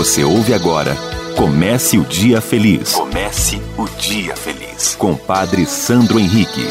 Você 0.00 0.24
ouve 0.24 0.54
agora 0.54 0.96
Comece 1.36 1.98
o 1.98 2.04
Dia 2.04 2.40
Feliz. 2.40 2.94
Comece 2.94 3.60
o 3.76 3.86
Dia 3.98 4.34
Feliz. 4.34 4.94
Com 4.94 5.14
Padre 5.14 5.66
Sandro 5.66 6.18
Henrique. 6.18 6.66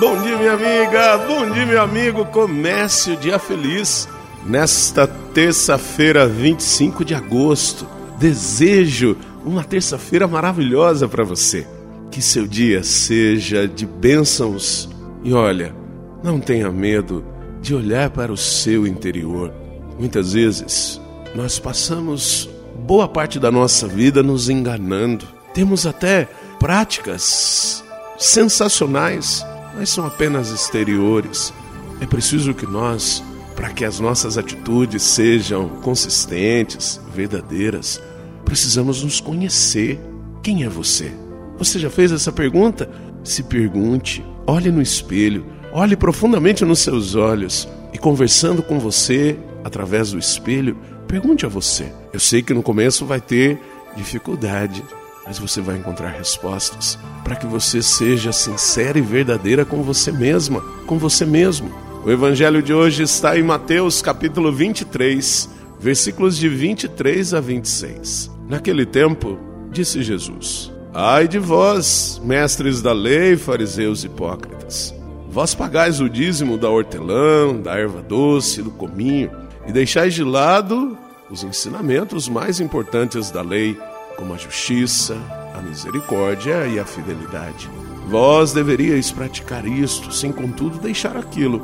Bom 0.00 0.20
dia, 0.20 0.36
minha 0.36 0.52
amiga. 0.54 1.18
Bom 1.18 1.48
dia, 1.52 1.64
meu 1.64 1.80
amigo. 1.80 2.24
Comece 2.24 3.12
o 3.12 3.16
Dia 3.16 3.38
Feliz. 3.38 4.08
Nesta 4.44 5.06
terça-feira, 5.06 6.26
25 6.26 7.04
de 7.04 7.14
agosto. 7.14 7.86
Desejo 8.18 9.16
uma 9.46 9.62
terça-feira 9.62 10.26
maravilhosa 10.26 11.06
para 11.06 11.22
você. 11.22 11.64
Que 12.10 12.20
seu 12.20 12.48
dia 12.48 12.82
seja 12.82 13.68
de 13.68 13.86
bênçãos. 13.86 14.88
E 15.22 15.32
olha, 15.32 15.72
não 16.20 16.40
tenha 16.40 16.68
medo 16.72 17.24
de 17.60 17.74
olhar 17.74 18.10
para 18.10 18.32
o 18.32 18.36
seu 18.36 18.86
interior. 18.86 19.52
Muitas 19.98 20.32
vezes 20.32 21.00
nós 21.34 21.58
passamos 21.58 22.48
boa 22.86 23.06
parte 23.06 23.38
da 23.38 23.50
nossa 23.50 23.86
vida 23.86 24.22
nos 24.22 24.48
enganando. 24.48 25.26
Temos 25.52 25.86
até 25.86 26.28
práticas 26.58 27.84
sensacionais, 28.18 29.44
mas 29.74 29.90
são 29.90 30.06
apenas 30.06 30.50
exteriores. 30.50 31.52
É 32.00 32.06
preciso 32.06 32.54
que 32.54 32.66
nós, 32.66 33.22
para 33.54 33.70
que 33.70 33.84
as 33.84 34.00
nossas 34.00 34.38
atitudes 34.38 35.02
sejam 35.02 35.68
consistentes, 35.82 37.00
verdadeiras, 37.14 38.00
precisamos 38.44 39.02
nos 39.02 39.20
conhecer. 39.20 40.00
Quem 40.42 40.64
é 40.64 40.68
você? 40.68 41.12
Você 41.58 41.78
já 41.78 41.90
fez 41.90 42.10
essa 42.10 42.32
pergunta? 42.32 42.90
Se 43.22 43.42
pergunte, 43.42 44.24
olhe 44.46 44.70
no 44.70 44.80
espelho 44.80 45.44
Olhe 45.72 45.96
profundamente 45.96 46.64
nos 46.64 46.80
seus 46.80 47.14
olhos 47.14 47.68
e 47.92 47.98
conversando 47.98 48.60
com 48.60 48.80
você 48.80 49.38
através 49.62 50.10
do 50.10 50.18
espelho, 50.18 50.76
pergunte 51.06 51.46
a 51.46 51.48
você. 51.48 51.92
Eu 52.12 52.18
sei 52.18 52.42
que 52.42 52.52
no 52.52 52.62
começo 52.62 53.06
vai 53.06 53.20
ter 53.20 53.56
dificuldade, 53.96 54.82
mas 55.24 55.38
você 55.38 55.60
vai 55.60 55.76
encontrar 55.76 56.08
respostas 56.08 56.98
para 57.22 57.36
que 57.36 57.46
você 57.46 57.80
seja 57.82 58.32
sincera 58.32 58.98
e 58.98 59.02
verdadeira 59.02 59.64
com 59.64 59.80
você 59.82 60.10
mesma, 60.10 60.60
com 60.86 60.98
você 60.98 61.24
mesmo. 61.24 61.70
O 62.04 62.10
evangelho 62.10 62.62
de 62.62 62.74
hoje 62.74 63.04
está 63.04 63.38
em 63.38 63.42
Mateus 63.42 64.02
capítulo 64.02 64.50
23, 64.50 65.48
versículos 65.78 66.36
de 66.36 66.48
23 66.48 67.32
a 67.32 67.40
26. 67.40 68.28
Naquele 68.48 68.84
tempo, 68.84 69.38
disse 69.70 70.02
Jesus: 70.02 70.72
Ai 70.92 71.28
de 71.28 71.38
vós, 71.38 72.20
mestres 72.24 72.82
da 72.82 72.92
lei, 72.92 73.36
fariseus 73.36 74.02
hipócritas, 74.02 74.94
Vós 75.32 75.54
pagais 75.54 76.00
o 76.00 76.10
dízimo 76.10 76.58
da 76.58 76.68
hortelã, 76.68 77.54
da 77.54 77.78
erva 77.78 78.02
doce, 78.02 78.62
do 78.62 78.70
cominho, 78.72 79.30
e 79.64 79.70
deixais 79.70 80.12
de 80.12 80.24
lado 80.24 80.98
os 81.30 81.44
ensinamentos 81.44 82.28
mais 82.28 82.58
importantes 82.58 83.30
da 83.30 83.40
lei, 83.40 83.78
como 84.16 84.34
a 84.34 84.36
justiça, 84.36 85.16
a 85.54 85.62
misericórdia 85.62 86.66
e 86.66 86.80
a 86.80 86.84
fidelidade. 86.84 87.70
Vós 88.08 88.52
deveríeis 88.52 89.12
praticar 89.12 89.64
isto, 89.68 90.12
sem 90.12 90.32
contudo 90.32 90.78
deixar 90.78 91.16
aquilo. 91.16 91.62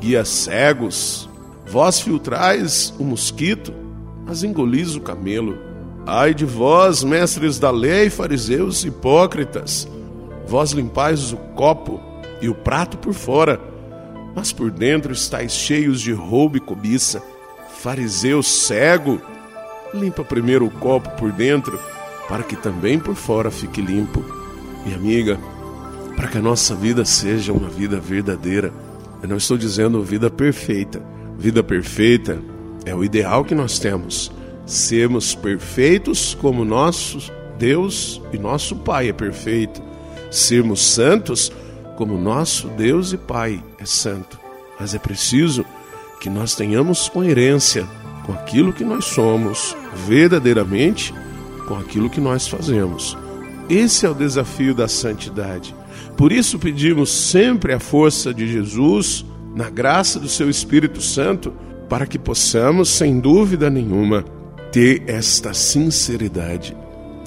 Guias 0.00 0.30
cegos, 0.30 1.28
vós 1.66 2.00
filtrais 2.00 2.94
o 2.98 3.04
mosquito, 3.04 3.74
mas 4.24 4.42
engolis 4.42 4.94
o 4.96 5.02
camelo. 5.02 5.58
Ai 6.06 6.32
de 6.32 6.46
vós, 6.46 7.04
mestres 7.04 7.58
da 7.58 7.70
lei, 7.70 8.08
fariseus 8.08 8.86
hipócritas, 8.86 9.86
vós 10.46 10.72
limpais 10.72 11.30
o 11.30 11.36
copo 11.36 12.11
e 12.42 12.48
o 12.48 12.54
prato 12.54 12.98
por 12.98 13.14
fora, 13.14 13.60
mas 14.34 14.52
por 14.52 14.70
dentro 14.70 15.12
estáis 15.12 15.52
cheios 15.52 16.00
de 16.00 16.12
roubo 16.12 16.56
e 16.56 16.60
cobiça. 16.60 17.22
Fariseu 17.78 18.42
cego, 18.42 19.20
limpa 19.94 20.24
primeiro 20.24 20.66
o 20.66 20.70
copo 20.70 21.08
por 21.10 21.30
dentro, 21.30 21.80
para 22.28 22.42
que 22.42 22.56
também 22.56 22.98
por 22.98 23.14
fora 23.14 23.50
fique 23.50 23.80
limpo. 23.80 24.24
Minha 24.84 24.96
amiga, 24.96 25.38
para 26.16 26.28
que 26.28 26.38
a 26.38 26.42
nossa 26.42 26.74
vida 26.74 27.04
seja 27.04 27.52
uma 27.52 27.68
vida 27.68 28.00
verdadeira, 28.00 28.72
eu 29.22 29.28
não 29.28 29.36
estou 29.36 29.56
dizendo 29.56 30.02
vida 30.02 30.28
perfeita. 30.28 31.00
Vida 31.38 31.62
perfeita 31.62 32.38
é 32.84 32.94
o 32.94 33.04
ideal 33.04 33.44
que 33.44 33.54
nós 33.54 33.78
temos. 33.78 34.32
Sermos 34.66 35.34
perfeitos 35.34 36.36
como 36.40 36.64
nosso 36.64 37.30
Deus 37.58 38.20
e 38.32 38.38
nosso 38.38 38.74
Pai 38.76 39.08
é 39.08 39.12
perfeito. 39.12 39.80
Sermos 40.30 40.84
santos 40.84 41.52
como 42.02 42.18
nosso 42.18 42.66
Deus 42.66 43.12
e 43.12 43.16
Pai 43.16 43.62
é 43.78 43.84
santo, 43.84 44.36
mas 44.76 44.92
é 44.92 44.98
preciso 44.98 45.64
que 46.20 46.28
nós 46.28 46.56
tenhamos 46.56 47.08
coerência 47.08 47.86
com 48.26 48.32
aquilo 48.32 48.72
que 48.72 48.82
nós 48.82 49.04
somos, 49.04 49.76
verdadeiramente 50.04 51.14
com 51.68 51.76
aquilo 51.76 52.10
que 52.10 52.20
nós 52.20 52.48
fazemos. 52.48 53.16
Esse 53.70 54.04
é 54.04 54.10
o 54.10 54.16
desafio 54.16 54.74
da 54.74 54.88
santidade. 54.88 55.72
Por 56.16 56.32
isso 56.32 56.58
pedimos 56.58 57.08
sempre 57.12 57.72
a 57.72 57.78
força 57.78 58.34
de 58.34 58.48
Jesus, 58.50 59.24
na 59.54 59.70
graça 59.70 60.18
do 60.18 60.28
seu 60.28 60.50
Espírito 60.50 61.00
Santo, 61.00 61.52
para 61.88 62.04
que 62.04 62.18
possamos, 62.18 62.88
sem 62.88 63.20
dúvida 63.20 63.70
nenhuma, 63.70 64.24
ter 64.72 65.04
esta 65.06 65.54
sinceridade. 65.54 66.76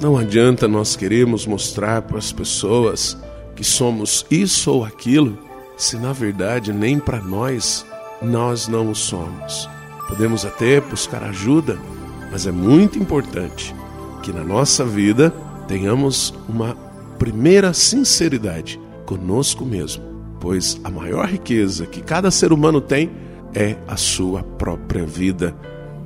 Não 0.02 0.18
adianta 0.18 0.68
nós 0.68 0.98
queremos 0.98 1.46
mostrar 1.46 2.02
para 2.02 2.18
as 2.18 2.34
pessoas 2.34 3.18
que 3.56 3.64
somos 3.64 4.26
isso 4.30 4.72
ou 4.72 4.86
aquilo, 4.86 5.38
se 5.78 5.98
na 5.98 6.14
verdade 6.14 6.74
nem 6.74 7.00
para 7.00 7.22
nós 7.22 7.86
nós 8.22 8.68
não 8.68 8.92
o 8.92 8.96
somos. 8.96 9.70
Podemos 10.08 10.46
até 10.46 10.80
buscar 10.80 11.24
ajuda, 11.24 11.78
mas 12.32 12.46
é 12.46 12.52
muito 12.52 13.00
importante 13.00 13.76
que 14.22 14.32
na 14.32 14.44
nossa 14.44 14.86
vida 14.86 15.34
tenhamos 15.68 16.34
uma 16.48 16.76
primeira 17.18 17.74
sinceridade 17.74 18.80
conosco 19.06 19.66
mesmo, 19.66 20.04
pois 20.40 20.80
a 20.84 20.90
maior 20.90 21.28
riqueza 21.28 21.86
que 21.86 22.02
cada 22.02 22.30
ser 22.32 22.52
humano 22.52 22.82
tem 22.82 23.12
é 23.54 23.76
a 23.88 23.96
sua 23.96 24.44
própria 24.44 25.06
vida. 25.06 25.56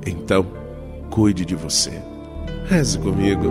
Então, 0.06 0.46
cuide 1.10 1.44
de 1.44 1.54
você. 1.54 2.00
Reze 2.66 2.98
comigo. 2.98 3.50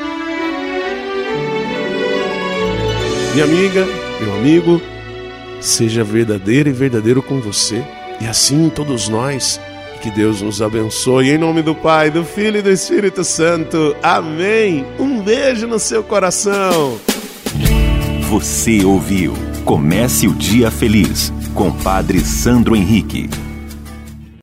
Minha 3.33 3.45
amiga, 3.45 3.85
meu 4.19 4.35
amigo, 4.35 4.81
seja 5.59 6.03
verdadeiro 6.03 6.69
e 6.69 6.73
verdadeiro 6.73 7.21
com 7.21 7.39
você, 7.39 7.83
e 8.19 8.27
assim 8.27 8.69
todos 8.69 9.07
nós. 9.07 9.59
Que 10.01 10.09
Deus 10.09 10.41
nos 10.41 10.61
abençoe 10.61 11.29
em 11.29 11.37
nome 11.37 11.61
do 11.61 11.75
Pai, 11.75 12.09
do 12.09 12.25
Filho 12.25 12.57
e 12.57 12.61
do 12.61 12.71
Espírito 12.71 13.23
Santo. 13.23 13.95
Amém. 14.01 14.83
Um 14.97 15.21
beijo 15.21 15.67
no 15.67 15.77
seu 15.77 16.03
coração. 16.03 16.99
Você 18.29 18.83
ouviu 18.83 19.35
Comece 19.65 20.27
o 20.27 20.33
Dia 20.33 20.71
Feliz 20.71 21.31
com 21.53 21.71
Padre 21.71 22.19
Sandro 22.21 22.75
Henrique. 22.75 23.29